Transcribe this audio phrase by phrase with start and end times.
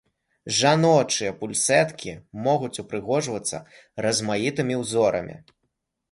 [0.59, 2.13] Жаночыя пульсэткі
[2.47, 3.57] могуць упрыгожвацца
[4.05, 5.37] размаітымі ўзорамі.